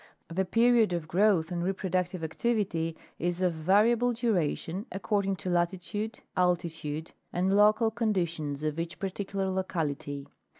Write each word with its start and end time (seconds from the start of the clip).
The 0.29 0.45
period 0.45 0.93
of 0.93 1.07
growth 1.07 1.51
and 1.51 1.63
reproductive 1.63 2.23
activity 2.23 2.97
is 3.19 3.39
of 3.39 3.53
variable 3.53 4.13
duration, 4.13 4.87
accord 4.91 5.27
ing 5.27 5.35
to 5.35 5.49
latitude, 5.51 6.21
altitude 6.35 7.11
and 7.31 7.53
local 7.55 7.91
conditions 7.91 8.63
of 8.63 8.79
each 8.79 8.97
particular 8.97 9.47
locality. 9.47 10.25